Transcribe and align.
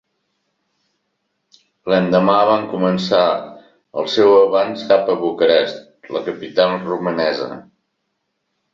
L'endemà 1.93 2.37
van 2.53 2.65
començar 2.73 3.21
el 4.03 4.11
seu 4.17 4.35
avanç 4.41 4.85
cap 4.95 5.15
a 5.17 5.21
Bucarest, 5.23 5.81
la 6.19 6.27
capital 6.33 6.79
romanesa. 6.91 7.51